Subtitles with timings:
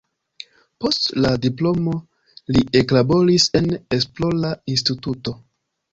[0.85, 1.93] Post la diplomo
[2.55, 3.69] li eklaboris en
[3.99, 5.37] esplora instituto.